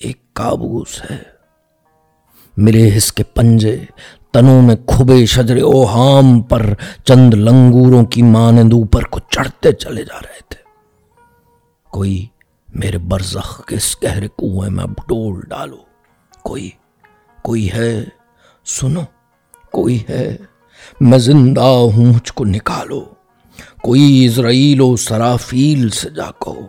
ایک 0.00 0.34
کابوس 0.34 1.02
ہے۔ 1.10 1.16
میرے 2.56 2.96
حص 2.96 3.12
کے 3.12 3.24
پنجے۔ 3.24 3.84
تنوں 4.32 4.62
میں 4.62 4.76
کھبے 4.86 5.26
شجر 5.26 5.56
اوہام 5.56 6.40
پر۔ 6.40 6.66
چند 7.04 7.34
لنگوروں 7.34 8.04
کی 8.04 8.22
مانند 8.22 8.72
اوپر 8.72 9.02
کو 9.02 9.20
چڑھتے 9.30 9.72
چلے 9.72 10.04
جا 10.04 10.18
رہے 10.20 10.40
تھے۔ 10.48 10.62
کوئی 11.90 12.26
میرے 12.74 12.98
برزخ 12.98 13.64
کے 13.66 13.76
اس 13.76 13.96
گہرے 14.02 14.28
کنویں 14.38 14.70
میں 14.70 14.84
اب 14.84 14.92
ڈول 15.08 15.40
ڈالو۔ 15.48 15.76
کوئی 16.42 16.70
کوئی 17.48 17.72
ہے؟ 17.72 18.04
سنو، 18.64 19.00
کوئی 19.72 20.02
ہے؟ 20.08 20.36
میں 21.00 21.18
زندہ 21.18 21.60
ہوں، 21.60 22.06
مجھ 22.06 22.32
کو 22.32 22.44
نکالو۔ 22.44 23.04
کوئی 23.82 24.26
اسرائیل 24.26 24.80
و 24.80 24.96
سرافیل 24.96 25.90
سے 25.90 26.10
جا 26.10 26.30
کہو۔ 26.30 26.66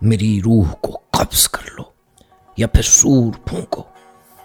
میری 0.00 0.40
روح 0.44 0.72
کو 0.72 1.00
قبض 1.10 1.48
کر 1.48 1.70
لو 1.70 1.82
یا 2.56 2.66
پھر 2.66 2.82
سور 2.82 3.32
پھونکو۔ 3.46 3.82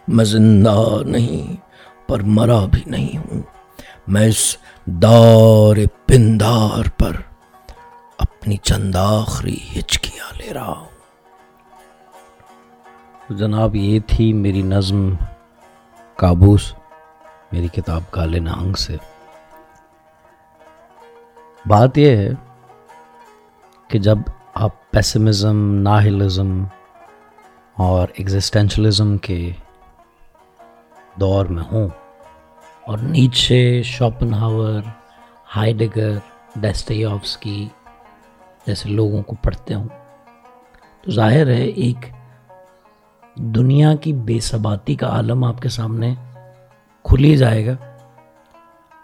میں 0.07 0.25
زندہ 0.25 0.83
نہیں، 1.05 1.55
پر 2.07 2.19
مرا 2.19 2.65
بھی 2.65 2.81
نہیں 2.85 3.17
ہوں۔ 3.17 3.41
میں 4.07 4.27
اس 4.27 4.57
دار 4.85 5.75
پندار 6.05 6.89
پر 6.97 7.13
اپنی 8.17 8.57
چند 8.57 8.95
آخری 8.95 9.57
ہچکیاں 9.79 10.37
لے 10.37 10.53
رہا 10.53 10.77
ہوں۔ 10.79 10.90
جناب، 13.37 13.75
یہ 13.75 13.99
تھی 14.07 14.31
میری 14.33 14.61
نظم 14.61 15.13
کابوس، 16.15 16.73
میری 17.51 17.67
کتاب 17.67 18.01
کالے 18.11 18.39
نانگ 18.39 18.73
سے۔ 18.73 18.95
بات 21.65 21.97
یہ 21.97 22.15
ہے 22.17 22.29
کہ 23.89 23.99
جب 23.99 24.17
آپ 24.53 24.91
پیسمزم، 24.91 25.63
ناہلزم 25.81 26.63
اور 27.77 28.07
ایگزسٹینشلزم 28.13 29.17
کے 29.17 29.49
دور 31.19 31.45
میں 31.45 31.63
ہوں 31.71 31.87
اور 32.87 32.97
نیچے 32.97 33.81
شاپن 33.83 34.33
ہاور 34.33 34.81
ہائیڈگر 35.55 36.17
ڈیسٹی 36.55 37.03
آفس 37.05 37.37
کی 37.37 37.67
جیسے 38.67 38.89
لوگوں 38.89 39.21
کو 39.23 39.35
پڑھتے 39.43 39.73
ہوں، 39.73 39.87
تو 41.01 41.11
ظاہر 41.11 41.47
ہے 41.47 41.63
ایک 41.63 42.05
دنیا 43.35 43.95
کی 43.95 44.13
بے 44.13 44.39
ثباتی 44.39 44.95
کا 44.95 45.07
عالم 45.07 45.43
آپ 45.43 45.61
کے 45.61 45.69
سامنے 45.69 46.13
کھل 47.03 47.23
ہی 47.23 47.35
جائے 47.35 47.65
گا۔ 47.65 47.75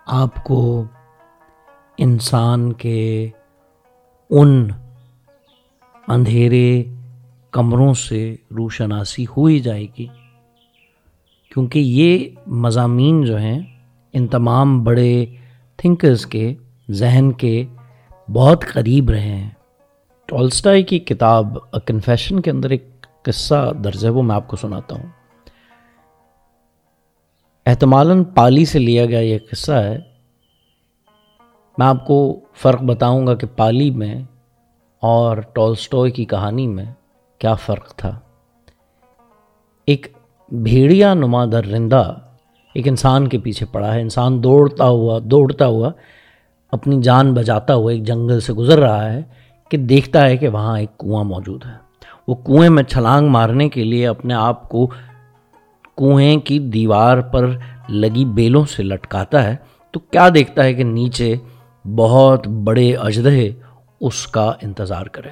آپ 0.06 0.44
کو 0.44 0.84
انسان 1.98 2.74
کے 2.74 3.30
ان 4.30 4.68
اندھیرے 6.08 6.84
کمروں 7.52 7.94
سے 7.94 8.36
روشناسی 8.58 9.26
ہو 9.38 9.46
ہی 9.46 9.60
جائے 9.60 9.86
گی، 9.98 10.06
کیونکہ 11.52 11.80
یہ 11.80 12.30
مضامین 12.48 13.24
جو 13.26 13.38
ہیں، 13.38 13.60
ان 14.14 14.28
تمام 14.28 14.84
بڑے 14.84 15.26
تھنکرز 15.78 16.26
کے 16.26 16.54
ذہن 16.92 17.32
کے 17.32 17.66
بہت 18.34 18.66
قریب 18.66 19.10
رہے 19.10 19.36
ہیں۔ 19.36 19.50
ٹولسٹائی 20.26 20.84
کی 20.84 21.00
کتاب 21.00 21.58
کنفیشن 21.86 22.40
کے 22.40 22.52
اندر 22.52 22.70
ایک 22.70 22.97
قصہ 23.28 23.74
درج 23.84 24.06
ہے 24.06 24.10
وہ 24.10 24.24
میں 24.24 24.36
آپ 24.36 24.48
کو 24.48 24.56
سناتا 24.56 24.96
ہوں۔ 24.96 25.06
احتمالاً 27.66 28.24
پالی 28.24 28.66
سے 28.66 28.80
لیا 28.80 29.06
گیا 29.06 29.20
یہ 29.20 29.38
قصہ 29.52 29.72
ہے۔ 29.72 30.00
میں 31.78 31.88
آپ 31.88 32.08
کو 32.08 32.40
فرق 32.54 32.82
بتاؤں 32.82 33.28
گا 33.28 33.36
کہ 33.36 33.48
پالی 33.48 33.92
میں 33.92 34.16
اور 35.00 35.38
ٹولسٹوئی 35.38 36.12
کی 36.12 36.26
کہانی 36.26 36.68
میں 36.68 36.86
کیا 37.40 37.54
فرق 37.54 37.96
تھا۔ 37.96 38.20
ایک 39.86 40.18
بھیڑیا 40.52 41.14
نما 41.14 41.46
درندہ 41.46 42.16
ایک 42.74 42.88
انسان 42.88 43.28
کے 43.28 43.40
پیچھے 43.40 43.66
پڑا 43.66 43.94
ہے۔ 43.94 44.02
انسان 44.02 44.44
دوڑتا 44.44 44.86
ہوا 44.86 45.20
دوڑتا 45.24 45.66
ہوا 45.66 45.92
اپنی 46.72 47.02
جان 47.02 47.34
بجاتا 47.34 47.76
ہوا 47.76 47.92
ایک 47.92 48.04
جنگل 48.04 48.40
سے 48.40 48.54
گزر 48.54 48.80
رہا 48.80 49.14
ہے 49.14 49.22
کہ 49.70 49.78
دیکھتا 49.78 50.26
ہے 50.26 50.38
کہ 50.38 50.48
وہاں 50.48 50.80
ایک 50.80 50.98
کنواں 50.98 51.24
موجود 51.24 51.66
ہے۔ 51.66 51.87
وہ 52.28 52.36
کنویں 52.36 52.70
میں 52.70 52.84
چھلانگ 52.84 53.30
مارنے 53.30 53.70
کے 53.70 53.84
لیے 53.84 54.08
اپنے 54.08 54.34
آپ 54.34 54.68
کو 54.70 54.86
کنویں 55.98 56.38
کی 56.38 56.60
دیوار 56.60 57.22
پر 57.22 57.50
لگی 57.90 58.26
بیلوں 58.26 58.66
سے 58.66 58.84
لٹکاتا 58.84 59.44
ہے، 59.44 59.56
تو 59.94 60.00
کیا 60.00 60.28
دیکھتا 60.36 60.64
ہے 60.64 60.74
کہ 60.74 60.84
نیچے 60.84 61.36
بہت 61.86 62.48
بڑے 62.48 62.96
اجدہے 62.96 63.52
اس 64.02 64.26
کا 64.28 64.52
انتظار 64.62 65.06
کریں 65.06 65.32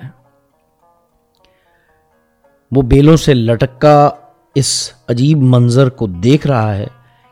وہ 2.71 2.81
بیلوں 2.81 3.15
سے 3.17 3.33
لٹکا 3.33 4.09
اس 4.55 4.71
عجیب 5.07 5.41
منظر 5.41 5.89
کو 5.89 6.07
دیکھ 6.23 6.47
رہا 6.47 6.75
ہے 6.75 6.87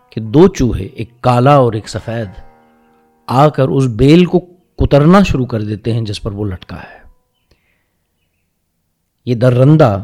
کہ 0.10 0.22
دو 0.22 0.48
چوہے، 0.48 0.84
ایک 0.86 1.10
کالا 1.22 1.55
اور 1.55 1.74
ایک 1.74 1.89
سفید، 1.89 2.41
آ 3.27 3.48
کر 3.50 3.67
اس 3.67 3.88
بیل 3.96 4.25
کو 4.25 4.39
کترنا 4.79 5.22
شروع 5.24 5.46
کر 5.46 5.62
دیتے 5.62 5.93
ہیں 5.93 6.01
جس 6.01 6.22
پر 6.22 6.32
وہ 6.32 6.46
لٹکا 6.46 6.77
ہے۔ 6.77 7.01
یہ 9.25 9.36
درندہ 9.36 10.03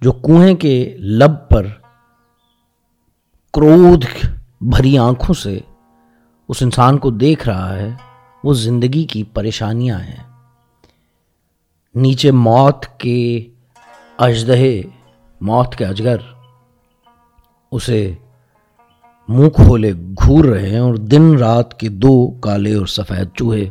جو 0.00 0.12
کنویں 0.12 0.54
کے 0.54 0.96
لب 0.98 1.48
پر 1.48 1.66
کرودھ 3.54 4.26
بھری 4.60 4.98
آنکھوں 4.98 5.34
سے 5.34 5.58
اس 6.48 6.62
انسان 6.62 6.98
کو 6.98 7.10
دیکھ 7.10 7.48
رہا 7.48 7.76
ہے، 7.76 7.90
وہ 8.44 8.54
زندگی 8.54 9.04
کی 9.04 9.24
پریشانیاں 9.24 9.98
ہیں۔ 9.98 10.16
نیچے 11.94 12.30
موت 12.30 12.86
کے 12.98 13.48
اجدہے 14.18 14.82
موت 15.40 15.76
کے 15.76 15.84
اجگر، 15.84 16.16
اسے 17.72 18.14
منہ 19.28 19.48
کھولے 19.48 19.92
گھور 19.92 20.44
رہے 20.44 20.70
ہیں 20.70 20.78
اور 20.78 20.94
دن 20.94 21.38
رات 21.38 21.80
کے 21.80 21.88
دو 21.88 22.30
کالے 22.30 22.74
اور 22.74 22.86
سفید 22.86 23.28
چوہے 23.34 23.68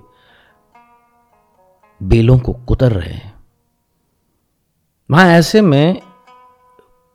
بیلوں 2.02 2.38
کو 2.38 2.54
کتر 2.54 2.92
رہے 2.92 3.14
ہیں۔ 3.14 3.39
وہاں 5.10 5.26
ایسے 5.26 5.62
میں 5.62 5.94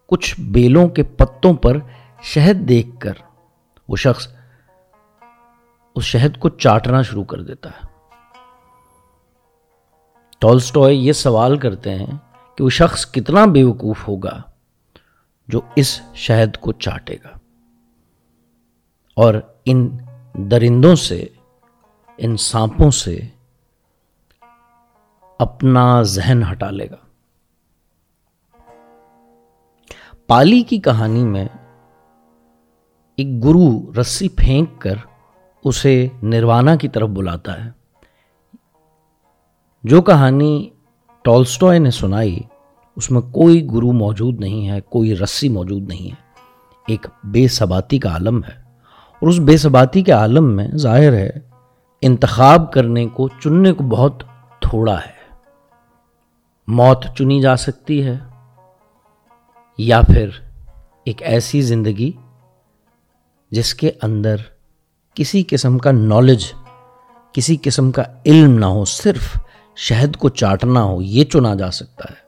کچھ 0.06 0.40
بیلوں 0.40 0.88
کے 0.88 1.02
پتوں 1.02 1.54
پر 1.54 1.76
شہد 2.22 2.68
دیکھ 2.68 3.00
کر 3.00 3.12
وہ 3.88 3.96
شخص 3.96 4.28
اس 5.94 6.04
شہد 6.04 6.38
کو 6.38 6.48
چاٹنا 6.48 7.02
شروع 7.02 7.24
کر 7.24 7.42
دیتا 7.42 7.70
ہے۔ 7.70 7.86
ٹولسٹوئے 10.38 10.94
یہ 10.94 11.12
سوال 11.12 11.58
کرتے 11.58 11.94
ہیں 11.94 12.18
کہ 12.56 12.64
وہ 12.64 12.70
شخص 12.70 13.12
کتنا 13.12 13.44
بے 13.44 13.64
وقوف 13.64 14.08
ہوگا 14.08 14.42
جو 15.48 15.60
اس 15.76 16.00
شہد 16.14 16.56
کو 16.56 16.72
چاٹے 16.72 17.16
گا۔ 17.24 17.38
اور 19.14 19.34
ان 19.64 19.98
درندوں 20.34 20.96
سے، 20.96 21.28
ان 22.18 22.36
سانپوں 22.36 22.90
سے 22.90 23.20
اپنا 25.38 26.02
ذہن 26.02 26.42
ہٹا 26.52 26.70
لے 26.70 26.90
گا۔ 26.90 27.03
پالی 30.26 30.62
کی 30.62 30.78
کہانی 30.78 31.24
میں 31.24 31.48
ایک 33.16 33.44
گرو 33.44 33.92
رسی 34.00 34.28
پھینک 34.28 34.80
کر 34.80 34.94
اسے 35.64 36.08
نروانا 36.22 36.76
کی 36.76 36.88
طرف 36.88 37.08
بلاتا 37.08 37.64
ہے۔ 37.64 37.70
جو 39.82 40.02
کہانی 40.02 40.68
ٹولسٹوئے 41.22 41.78
نے 41.78 41.90
سنائی، 41.90 42.38
اس 42.96 43.10
میں 43.10 43.20
کوئی 43.20 43.66
گرو 43.66 43.92
موجود 43.92 44.40
نہیں 44.40 44.68
ہے، 44.68 44.80
کوئی 44.80 45.16
رسی 45.16 45.48
موجود 45.48 45.82
نہیں 45.88 46.10
ہے۔ 46.10 46.14
ایک 46.86 47.06
بے 47.24 47.48
ثباتی 47.48 47.98
کا 47.98 48.08
عالم 48.08 48.38
ہے۔ 48.38 48.60
اور 49.20 49.28
اس 49.28 49.38
بے 49.38 49.56
ثباتی 49.56 50.02
کے 50.02 50.12
عالم 50.12 50.56
میں 50.56 50.68
ظاہر 50.76 51.12
ہے، 51.12 51.30
انتخاب 52.02 52.72
کرنے 52.72 53.06
کو، 53.06 53.28
چننے 53.28 53.72
کو 53.72 53.84
بہت 53.84 54.22
تھوڑا 54.60 54.98
ہے۔ 54.98 55.36
موت 56.66 57.06
چنی 57.18 57.40
جا 57.40 57.56
سکتی 57.56 58.04
ہے۔ 58.04 58.18
یا 59.78 60.00
پھر 60.02 60.28
ایک 61.04 61.22
ایسی 61.22 61.62
زندگی 61.62 62.12
جس 63.50 63.74
کے 63.74 63.90
اندر 64.02 64.36
کسی 65.14 65.42
قسم 65.48 65.78
کا 65.78 65.90
نالج 65.90 66.52
کسی 67.32 67.56
قسم 67.62 67.92
کا 67.92 68.02
علم 68.26 68.58
نہ 68.58 68.66
ہو، 68.66 68.84
صرف 68.84 69.38
شہد 69.76 70.16
کو 70.16 70.28
چاٹنا 70.28 70.82
ہو، 70.82 71.02
یہ 71.02 71.24
چنا 71.24 71.54
جا 71.54 71.70
سکتا 71.70 72.04
ہے۔ 72.10 72.24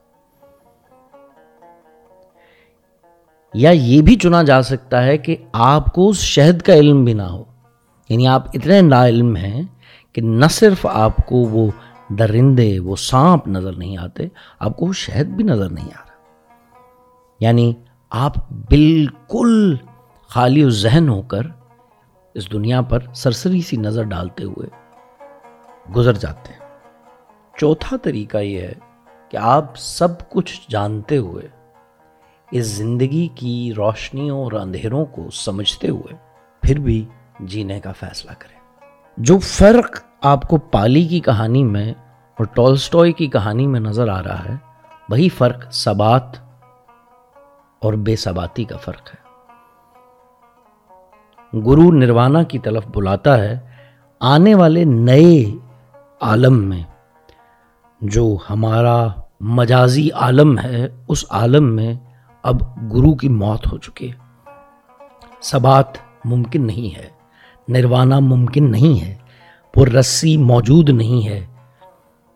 یا 3.55 3.71
یہ 3.71 4.03
بھی 4.03 4.17
چنا 4.17 4.43
جا 4.43 4.63
سکتا 4.63 5.05
ہے 5.05 5.19
کہ 5.19 5.37
آپ 5.53 5.95
کو 5.95 6.09
اس 6.09 6.19
شہد 6.19 6.63
کا 6.63 6.75
علم 6.75 7.05
بھی 7.05 7.13
نہ 7.13 7.23
ہو۔ 7.23 7.45
یعنی 8.09 8.27
آپ 8.27 8.45
اتنے 8.55 8.81
نا 8.81 9.07
علم 9.07 9.37
ہیں 9.37 9.63
کہ 10.13 10.23
نہ 10.23 10.47
صرف 10.51 10.87
آپ 10.87 11.17
کو 11.17 11.37
وہ 11.37 11.71
درندے، 12.09 12.79
وہ 12.79 12.97
سانپ 12.97 13.49
نظر 13.49 13.73
نہیں 13.73 13.97
آتے، 13.97 14.29
آپ 14.59 14.77
کو 14.77 14.87
وہ 14.87 14.93
شہد 14.93 15.27
بھی 15.27 15.45
نظر 15.45 15.71
نہیں 15.71 15.85
آ 15.85 16.01
رہا۔ 16.07 16.16
یعنی 17.41 17.75
آپ 18.11 18.33
بالکل 18.51 19.77
خالی 20.29 20.65
و 20.65 20.71
ذہن 20.71 21.09
ہو 21.09 21.23
کر 21.23 21.41
اس 22.35 22.53
دنیا 22.53 22.81
پر 22.81 22.99
سرسری 23.15 23.61
سی 23.61 23.77
نظر 23.77 24.03
ڈالتے 24.03 24.45
ہوئے 24.45 24.69
گزر 25.97 26.13
جاتے 26.13 26.53
ہیں۔ 26.53 26.61
چوتھا 27.59 27.97
طریقہ 28.03 28.39
یہ 28.39 28.61
ہے 28.61 28.73
کہ 29.29 29.37
آپ 29.37 29.77
سب 29.77 30.31
کچھ 30.31 30.61
جانتے 30.71 31.17
ہوئے، 31.17 31.49
اس 32.51 32.67
زندگی 32.67 33.29
کی 33.35 33.73
روشنیوں 33.77 34.45
اور 34.45 34.53
اندھیروں 34.53 35.05
کو 35.05 35.31
سمجھتے 35.31 35.89
ہوئے 35.89 36.15
پھر 36.63 36.79
بھی 36.79 37.05
جینے 37.41 37.81
کا 37.81 37.93
فیصلہ 37.93 38.31
کریں۔ 38.39 38.85
جو 39.17 39.39
فرق 39.39 39.99
آپ 40.23 40.49
کو 40.49 40.57
پالی 40.57 41.05
کی 41.05 41.21
کہانی 41.21 41.65
میں 41.65 41.93
اور 42.39 42.45
ٹولسٹوئی 42.45 43.13
کی 43.13 43.27
کہانی 43.27 43.67
میں 43.67 43.81
نظر 43.81 44.09
آ 44.09 44.23
رہا 44.23 44.45
ہے، 44.45 44.55
وہی 45.09 45.29
فرق 45.29 45.65
سبات 45.71 46.46
اور 47.83 47.93
بے 47.95 48.17
ثباتی 48.17 48.65
کا 48.65 48.77
فرق 48.77 49.09
ہے۔ 49.09 49.25
گرو 51.67 51.91
نروانا 51.93 52.43
کی 52.43 52.59
طرف 52.59 52.87
بلاتا 52.95 53.39
ہے 53.39 53.59
آنے 54.21 54.55
والے 54.55 54.85
نئے 54.85 55.45
عالم 56.21 56.69
میں، 56.69 56.83
جو 58.01 58.37
ہمارا 58.51 59.07
مجازی 59.41 60.09
عالم 60.11 60.59
ہے، 60.59 60.87
اس 61.09 61.25
عالم 61.31 61.75
میں 61.77 61.95
اب 62.43 62.61
گرو 62.93 63.15
کی 63.15 63.29
موت 63.29 63.73
ہو 63.73 63.79
چکی 63.79 64.11
ہے۔ 64.13 64.17
سبات 65.41 65.99
ممکن 66.25 66.67
نہیں 66.67 66.97
ہے 66.99 67.09
نروانا 67.69 68.19
ممکن 68.19 68.71
نہیں 68.71 69.01
ہے 69.01 69.15
وہ 69.77 69.85
رسی 69.87 70.37
موجود 70.37 70.91
نہیں 70.91 71.27
ہے، 71.29 71.45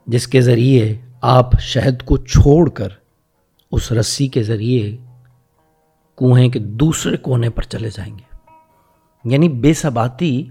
جس 0.07 0.27
کے 0.27 0.41
ذریعے 0.41 0.99
آپ 1.21 1.61
شہد 1.61 2.03
کو 2.03 2.17
چھوڑ 2.17 2.69
کر 2.69 2.89
اس 3.73 3.93
رسی 3.93 4.29
کے 4.29 4.43
ذریعے 4.43 4.97
کنویں 6.21 6.49
کے 6.49 6.59
دوسرے 6.59 7.17
کونے 7.17 7.51
پر 7.51 7.63
چلے 7.63 7.91
جائیں 7.91 8.19
گے۔ 8.19 8.37
یعنی 9.25 9.49
بے 9.49 9.75
ثباتی 9.75 10.51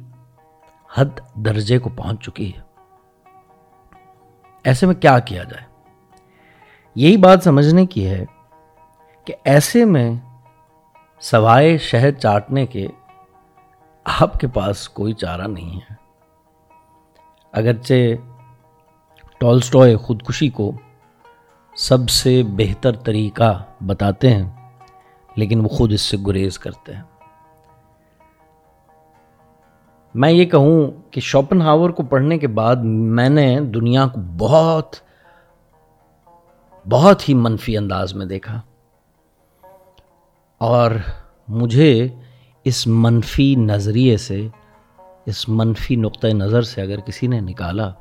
حد 0.93 1.19
درجے 1.35 1.79
کو 1.79 1.89
پہنچ 1.89 2.25
چکی 2.25 2.51
ہے۔ 2.55 2.61
ایسے 4.63 4.85
میں 4.85 4.95
کیا 4.95 5.19
کیا 5.19 5.43
جائے؟ 5.43 5.65
یہی 6.95 7.17
بات 7.17 7.43
سمجھنے 7.43 7.85
کی 7.85 8.07
ہے 8.07 8.25
کہ 9.25 9.33
ایسے 9.43 9.85
میں 9.85 10.15
سوائے 11.19 11.77
شہد 11.77 12.19
چاٹنے 12.19 12.65
کے 12.65 12.88
آپ 14.03 14.39
کے 14.39 14.47
پاس 14.47 14.89
کوئی 14.89 15.13
چارہ 15.13 15.47
نہیں 15.47 15.75
ہے۔ 15.75 15.93
اگرچہ 17.51 17.93
ٹولسٹوئے 19.39 19.95
خودکشی 19.95 20.49
کو 20.49 20.71
سب 21.75 22.09
سے 22.09 22.43
بہتر 22.43 22.91
طریقہ 22.91 23.63
بتاتے 23.81 24.35
ہیں 24.35 24.58
لیکن 25.39 25.63
وہ 25.63 25.67
خود 25.67 25.93
اس 25.93 26.01
سے 26.01 26.17
گریز 26.27 26.60
کرتے 26.60 26.93
ہیں۔ 26.93 27.03
میں 30.13 30.31
یہ 30.31 30.46
کہوں 30.46 30.91
کہ 31.12 31.22
شوپن 31.22 31.62
ہاور 31.62 31.89
کو 31.89 32.03
پڑھنے 32.03 32.38
کے 32.38 32.48
بعد 32.48 32.75
میں 32.84 33.29
نے 33.29 33.60
دنیا 33.60 34.08
کو 34.08 34.22
بہت 34.38 34.96
بہت 36.89 37.29
ہی 37.29 37.34
منفی 37.34 37.77
انداز 37.77 38.13
میں 38.13 38.25
دیکھا۔ 38.25 38.62
اور 40.58 40.91
مجھے 41.48 42.08
اس 42.63 42.88
منفی 42.88 43.55
نظریے 43.55 44.17
سے، 44.17 44.48
اس 45.25 45.50
منفی 45.50 45.96
نقطۂ 45.96 46.27
نظر 46.27 46.62
سے 46.62 46.81
اگر 46.81 47.00
کسی 47.00 47.27
نے 47.27 47.39
نکالا، 47.39 47.91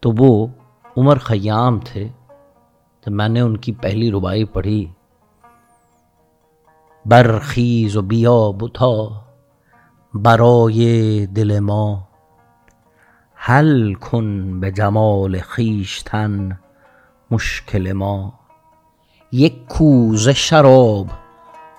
تو 0.00 0.12
وہ 0.18 0.46
عمر 0.96 1.18
خیام 1.18 1.80
تھے۔ 1.80 2.08
جب 3.06 3.12
میں 3.12 3.28
نے 3.28 3.40
ان 3.40 3.56
کی 3.56 3.72
پہلی 3.72 4.10
ربائی 4.10 4.44
پڑھی۔ 4.44 4.86
برخیز 7.08 7.96
و 7.96 8.02
بیا 8.02 8.52
بتا 8.52 9.08
برو 10.14 10.70
یہ 10.70 11.26
دل 11.26 11.60
ما. 11.60 12.00
حل 13.34 13.94
کن 13.94 14.60
به 14.60 14.70
جمال 14.70 15.38
خیشتن 15.40 16.58
مشکل 17.30 17.92
ما. 17.92 18.32
یک 19.32 19.66
کوز 19.66 20.28
شراب 20.28 21.06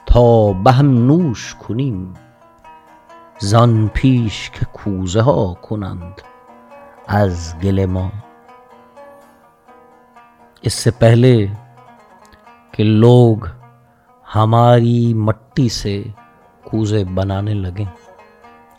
تا 0.06 0.54
به 0.54 0.72
هم 0.72 1.06
نوش 1.08 1.56
کنیم. 1.56 2.14
زان 3.40 3.88
پیش 3.88 4.50
که 4.50 4.66
کوزه 4.66 5.22
ها 5.22 5.54
کنند 5.54 6.22
از 7.08 7.56
گل 7.64 7.86
ما. 7.86 8.10
اس 10.62 10.74
سے 10.74 10.92
پہلے 10.92 11.48
کہ 12.72 12.84
لوگ 12.84 13.59
ہماری 14.36 15.14
مٹی 15.14 15.70
سے 15.70 16.04
کوزے 16.64 17.04
بنانے 17.04 17.54
لگیں۔ 17.54 17.86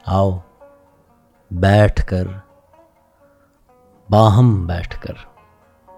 آؤ، 0.06 0.38
بیٹھ 1.50 2.06
کر، 2.06 2.24
باہم 4.10 4.66
بیٹھ 4.66 5.00
کر، 5.00 5.12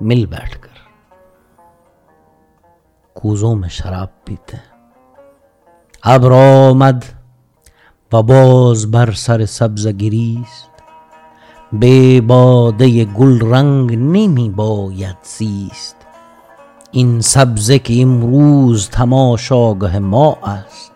مل 0.01 0.27
بیٹھ 0.27 0.59
کر۔ 0.59 0.73
کوزوں 3.13 3.55
میں 3.55 3.69
شراب 3.69 4.25
پیتے 4.25 4.57
ہیں۔ 4.57 4.73
اب 6.03 6.27
رو 6.27 6.75
مد 6.75 7.05
و 8.13 8.23
باز 8.23 8.87
بر 8.87 9.13
سر 9.13 9.47
سبز 9.47 9.87
گریست 10.01 10.83
بے 11.73 12.21
باده 12.21 13.05
گل 13.21 13.53
رنگ 13.53 13.91
نمی 13.91 14.51
باید 14.51 15.27
زیست 15.27 16.02
این 16.95 17.21
سبزه 17.21 17.79
که 17.79 18.03
امروز 18.03 18.89
تماشاگه 18.89 19.99
ما 19.99 20.39
است، 20.45 20.93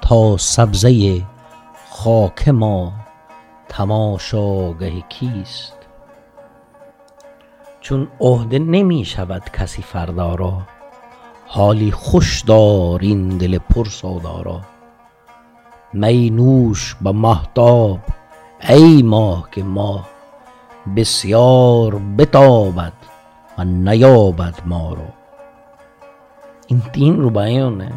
تا 0.00 0.36
سبزه 0.36 1.22
خاک 1.90 2.48
ما 2.48 2.92
تماشاگه 3.68 5.00
کیست؟ 5.00 5.76
چون 7.80 8.08
عهده 8.20 8.58
نمی 8.58 9.04
شود 9.04 9.42
کسی 9.58 9.82
فردا 9.82 10.34
را، 10.34 10.62
حالی 11.46 11.90
خوش 11.90 12.40
دار 12.40 12.98
این 13.02 13.28
دل 13.28 13.58
پر 13.58 13.84
سودا 13.84 14.42
را. 14.42 14.60
می 15.92 16.30
نوش 16.30 16.96
به 17.00 17.12
محتاب 17.12 17.98
ای 18.68 19.02
ماه 19.02 19.48
که 19.52 19.62
ماه، 19.62 20.08
بسیار 20.96 22.00
بتابد 22.18 22.92
و 23.58 23.64
نیابد 23.64 24.54
ما 24.66 24.92
رو 24.92 25.23
ان 26.74 26.80
تین 26.80 27.24
ربائیوں 27.24 27.70
نے 27.70 27.88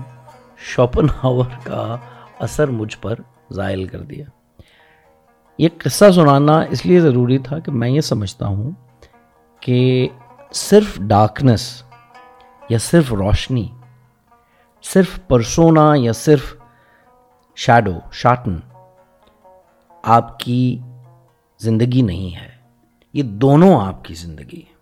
شوپن 0.58 1.08
ہاور 1.24 1.46
کا 1.64 1.98
اثر 2.40 2.68
مجھ 2.68 2.98
پر 3.02 3.16
زائل 3.52 3.88
کر 3.88 4.02
دیا۔ 4.02 4.26
یہ 5.58 5.70
قصہ 5.78 6.12
سنانا 6.16 6.62
اس 6.62 6.86
لیے 6.86 7.00
ضروری 7.00 7.38
تھا 7.38 7.60
کہ 7.60 7.72
میں 7.72 7.90
یہ 7.90 8.02
سمجھتا 8.02 8.48
ہوں 8.48 8.72
کہ 9.60 10.08
صرف 10.52 10.98
ڈارکنس 10.98 11.84
یا 12.70 12.78
صرف 12.78 13.14
روشنی، 13.14 13.68
صرف 14.84 15.20
پرسونا 15.28 15.92
یا 15.96 16.14
صرف 16.14 16.56
شیڈو 17.56 18.00
شاٹن 18.12 18.60
آپ 20.04 20.40
کی 20.40 20.80
زندگی 21.60 22.02
نہیں 22.02 22.36
ہے۔ 22.36 22.50
یہ 23.14 23.24
دونوں 23.24 23.82
آپ 23.82 24.04
کی 24.04 24.14
زندگی۔ 24.14 24.62
ہے 24.62 24.78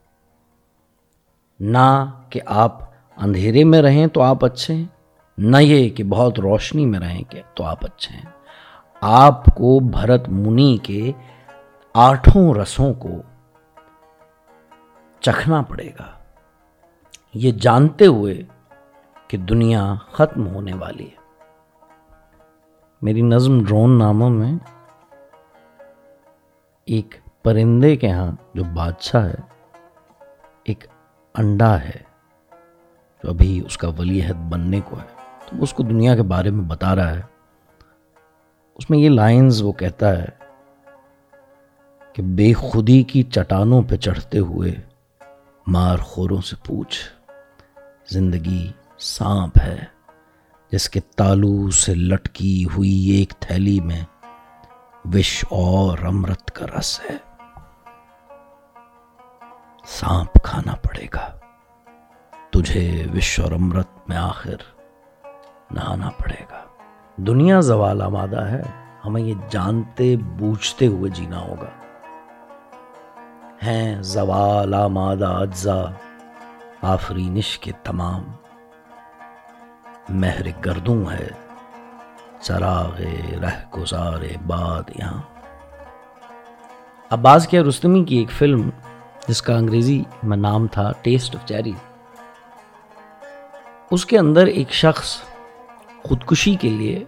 نہ 1.60 2.06
کہ 2.30 2.40
آپ 2.46 2.95
اندھیرے 3.18 3.64
میں 3.64 3.82
رہیں 3.82 4.08
تو 4.08 4.22
آپ 4.22 4.46
اچھے 4.46 4.74
ہیں، 4.74 4.86
نہ 5.38 5.58
یہ 5.58 5.90
کہ 5.90 6.04
بہت 6.04 6.40
روشنی 6.40 6.86
میں 6.86 7.00
رہیں 7.00 7.24
کہ 7.24 7.42
تو 7.54 7.64
آپ 7.64 7.86
اچھے 7.86 8.16
ہیں۔ 8.16 8.26
آپ 9.02 9.46
کو 9.46 9.80
بھرت 9.80 10.30
منی 10.30 10.78
کے 10.84 11.12
آٹھوں 11.94 12.54
رسوں 12.54 12.94
کو 12.94 13.10
چکھنا 15.20 15.62
پڑے 15.62 15.90
گا۔ 16.00 16.20
یہ 17.34 17.52
جانتے 17.52 18.06
ہوئے 18.06 18.44
کہ 19.28 19.38
دنیا 19.38 19.96
ختم 20.12 20.48
ہونے 20.48 20.74
والی 20.74 21.06
ہے۔ 21.06 21.44
میری 23.02 23.22
نظم 23.22 23.66
ڈرون 23.66 24.00
ناموں 24.00 24.30
میں 24.30 24.54
ایک 26.86 27.16
پرندے 27.44 27.96
کے 27.96 28.12
ہاں 28.12 28.32
جو 28.54 28.64
بادشاہ 28.64 29.26
ہے، 29.26 29.36
ایک 30.64 30.84
انڈا 31.34 31.80
ہے۔ 31.80 32.15
جو 33.26 33.32
ابھی 33.32 33.62
اس 33.66 33.78
کا 33.78 33.88
ولیحت 33.88 34.36
بننے 34.36 34.82
کو 34.82 35.00
ہے۔ 35.00 35.06
تو 35.46 35.64
اس 35.64 35.74
کو 35.74 35.84
دنیا 35.84 36.16
کے 36.16 36.24
بارے 36.24 36.50
میں 36.50 36.64
بتا 36.64 36.96
رہا 36.96 37.16
ہے۔ 37.16 37.22
اس 38.76 38.90
میں 38.90 39.00
یہ 39.00 39.10
لائنز 39.10 39.62
وہ 39.62 39.72
کہتا 39.72 40.18
ہے 40.18 40.26
کہ 42.14 42.22
بے 42.22 42.54
خودی 42.54 43.04
کی 43.04 43.24
چٹانوں 43.24 43.82
پہ 43.82 43.96
چڑھتے 43.96 44.40
ہوئے 44.40 44.76
مار 45.68 45.98
خوروں 45.98 46.42
سے 46.42 46.56
پوچھ، 46.66 47.00
زندگی 48.10 48.72
سانپ 49.00 49.60
ہے، 49.62 49.86
جس 50.72 50.90
کے 50.90 51.00
تالو 51.00 51.70
سے 51.70 51.96
لٹکی 51.96 52.66
ہوئی 52.66 53.10
ایک 53.10 53.34
تھیلی 53.40 53.80
میں 53.80 54.02
وش 55.14 55.46
اور 55.50 55.98
امرت 55.98 56.52
کا 56.52 56.66
رس 56.80 57.02
ہے۔ 57.10 57.18
سانپ 59.86 60.44
کھانا 60.44 60.76
پڑے 60.76 61.06
گا۔ 61.14 61.40
تجھے 62.56 63.08
وش 63.16 63.40
اور 63.40 63.52
امرت 63.52 63.88
میں 64.08 64.18
آخر 64.18 64.56
نہانا 65.72 66.10
پڑے 66.10 66.44
گا۔ 66.52 66.64
دنیا 67.16 67.60
زوال 67.60 68.02
آمادہ 68.02 68.42
ہے، 68.42 68.62
ہمیں 69.06 69.22
یہ 69.22 69.34
جانتے 69.50 70.16
بوجھتے 70.18 70.88
ہوئے 70.88 71.12
جینا 71.12 71.40
ہوگا۔ 71.40 71.70
ہیں 73.64 74.02
زوال 74.02 74.74
آمادہ 74.74 75.28
اجزا 75.28 75.86
آفرینش 76.82 77.60
کے 77.60 77.72
تمام۔ 77.84 78.24
مہر 80.10 80.46
گردوں 80.66 81.06
ہے، 81.12 81.28
چراغ 82.42 83.02
رہ 83.42 83.78
گزارے 83.78 84.34
باد 84.48 84.84
یہاں۔ 84.96 85.22
عباس 87.10 87.48
کیا 87.48 87.64
رستمی 87.64 88.04
کی 88.04 88.18
ایک 88.18 88.32
فلم، 88.32 88.70
جس 89.28 89.42
کا 89.42 89.58
انگریزی 89.58 90.04
میں 90.24 90.38
نام 90.38 90.68
تھا 90.68 90.92
ٹیسٹ 91.02 91.36
آف 91.36 91.48
چیری 91.48 91.74
اس 93.96 94.06
کے 94.06 94.18
اندر 94.20 94.46
ایک 94.46 94.72
شخص 94.72 95.18
خودکشی 96.02 96.56
کے 96.56 96.70
لیے 96.70 97.04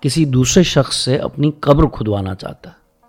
کسی 0.00 0.24
دوسرے 0.24 0.62
شخص 0.62 0.96
سے 0.96 1.18
اپنی 1.18 1.50
قبر 1.60 1.84
کھدوانا 1.86 2.34
چاہتا 2.34 2.70
ہے۔ 2.70 3.06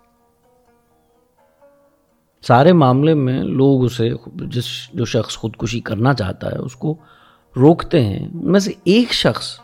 سارے 2.42 2.72
معاملے 2.72 3.14
میں 3.14 3.42
لوگ 3.42 3.84
اسے 3.84 4.10
جس، 4.24 4.64
جو 4.92 5.04
شخص 5.04 5.36
خودکشی 5.36 5.80
کرنا 5.80 6.14
چاہتا 6.14 6.50
ہے، 6.50 6.56
اس 6.56 6.76
کو 6.76 6.94
روکتے 7.56 8.04
ہیں۔ 8.04 8.26
ان 8.26 8.52
میں 8.52 8.60
سے 8.60 8.72
ایک 8.84 9.12
شخص 9.12 9.60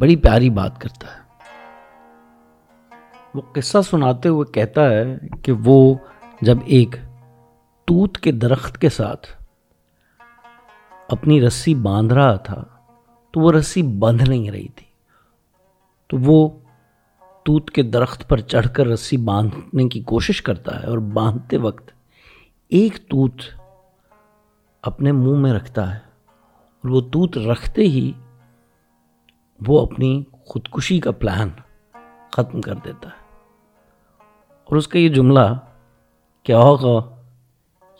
بڑی 0.00 0.16
پیاری 0.16 0.50
بات 0.50 0.80
کرتا 0.80 1.06
ہے۔ 1.06 1.20
وہ 3.34 3.42
قصہ 3.52 3.78
سناتے 3.90 4.28
ہوئے 4.28 4.52
کہتا 4.52 4.90
ہے 4.90 5.18
کہ 5.42 5.52
وہ 5.52 5.94
جب 6.40 6.58
ایک 6.64 6.96
توت 7.84 8.18
کے 8.18 8.32
درخت 8.32 8.78
کے 8.78 8.88
ساتھ 8.88 9.37
اپنی 11.08 11.46
رسی 11.46 11.74
باندھ 11.74 12.14
رہا 12.14 12.36
تھا 12.36 12.64
تو 13.30 13.40
وہ 13.40 13.52
رسی 13.52 13.82
بندھ 13.82 14.22
نہیں 14.22 14.50
رہی 14.50 14.68
تھی۔ 14.68 14.86
تو 16.06 16.16
وہ 16.20 16.48
توت 17.44 17.70
کے 17.70 17.82
درخت 17.82 18.28
پر 18.28 18.40
چڑھ 18.40 18.66
کر 18.74 18.86
رسی 18.86 19.16
باندھنے 19.16 19.88
کی 19.88 20.02
کوشش 20.02 20.42
کرتا 20.42 20.82
ہے 20.82 20.86
اور 20.86 20.98
باندھتے 20.98 21.56
وقت 21.56 21.90
ایک 22.68 22.96
توت 22.96 23.32
اپنے 24.82 25.12
منہ 25.12 25.38
میں 25.38 25.52
رکھتا 25.52 25.94
ہے 25.94 25.98
اور 26.58 26.88
وہ 26.88 27.00
توت 27.00 27.38
رکھتے 27.38 27.82
ہی 27.82 28.12
وہ 29.66 29.86
اپنی 29.86 30.24
خودکشی 30.32 31.00
کا 31.00 31.10
پلان 31.10 31.48
ختم 32.32 32.60
کر 32.60 32.74
دیتا 32.74 33.08
ہے۔ 33.08 33.44
اور 34.64 34.76
اس 34.76 34.88
کا 34.88 34.98
یہ 34.98 35.08
جملہ، 35.08 35.58
کیا 36.42 36.58
ہوگا؟ 36.58 37.16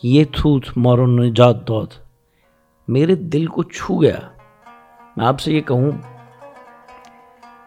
یہ 0.03 0.25
تھوت 0.25 0.66
مورو 0.77 1.07
نجات 1.07 1.68
دود 1.68 1.88
میرے 2.88 3.14
دل 3.14 3.46
کو 3.46 3.62
چھو 3.62 4.03
گیا۔ 4.03 4.18
میں 5.16 5.27
آپ 5.27 5.40
سے 5.40 5.53
یہ 5.53 5.61
کہوں 5.61 5.90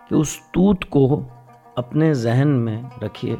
کہ 0.09 0.13
اس 0.13 0.37
توت 0.37 0.85
کو 0.85 1.27
اپنے 1.75 2.13
ذہن 2.13 2.47
میں 2.47 2.81
رکھیے۔ 3.01 3.35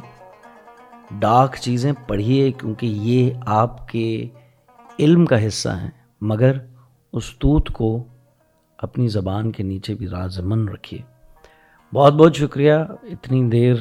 ڈاک 1.10 1.56
چیزیں 1.56 1.92
پڑھیے 2.08 2.52
کیونکہ 2.52 2.86
یہ 2.86 3.30
آپ 3.46 3.88
کے 3.88 4.26
علم 4.98 5.26
کا 5.26 5.46
حصہ 5.46 5.68
ہیں۔ 5.68 5.90
مگر 6.20 6.52
اس 7.12 7.38
توت 7.38 7.68
کو 7.68 8.04
اپنی 8.78 9.08
زبان 9.08 9.52
کے 9.52 9.62
نیچے 9.62 9.94
بھی 9.94 10.08
رازمن 10.08 10.68
رکھیے۔ 10.68 11.00
بہت 11.94 12.14
بہت 12.14 12.36
شکریہ۔ 12.36 12.74
اتنی 13.02 13.48
دیر 13.48 13.74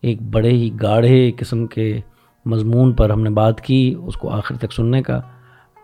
ایک 0.00 0.22
بڑے 0.22 0.50
ہی 0.50 0.70
گاڑھے 0.82 1.32
قسم 1.36 1.66
کے 1.66 2.00
مضمون 2.44 2.92
پر 2.92 3.10
ہم 3.10 3.22
نے 3.22 3.30
بات 3.30 3.60
کی، 3.60 3.94
اس 4.02 4.14
کو 4.14 4.30
آخر 4.30 4.56
تک 4.56 4.72
سننے 4.72 5.02
کا۔ 5.02 5.20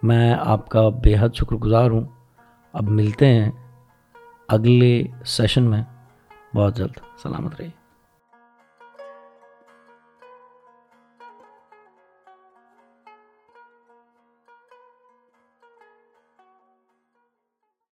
میں 0.03 0.35
آپ 0.41 0.69
کا 0.69 0.89
بے 0.89 1.15
حد 1.21 1.29
شکر 1.35 1.57
گزار 1.57 1.91
ہوں۔ 1.91 2.05
اب 2.73 2.83
ملتے 2.83 3.27
ہیں 3.27 3.51
اگلے 4.49 5.05
سیشن 5.25 5.63
میں۔ 5.63 5.83
بہت 6.55 6.77
جلد۔ 6.77 6.99
سلامت 7.23 7.61
رہیے۔ 7.61 7.88